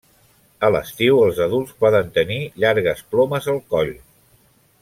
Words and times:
A 0.67 0.71
l'estiu, 0.75 1.19
els 1.25 1.41
adults 1.45 1.77
poden 1.85 2.09
tenir 2.17 2.39
llargues 2.65 3.07
plomes 3.13 3.55
al 3.55 3.65
coll. 3.75 3.97